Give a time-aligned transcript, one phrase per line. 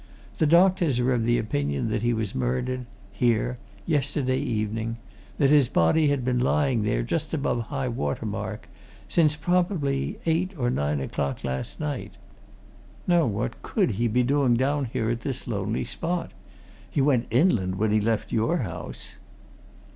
[0.39, 4.97] The doctors are of the opinion that he was murdered here yesterday evening:
[5.37, 8.67] that his body had been lying here, just above high water mark,
[9.07, 12.17] since, probably, eight or nine o'clock last night.
[13.05, 16.31] Now, what could he be doing down at this lonely spot?
[16.89, 19.17] He went inland when he left your house."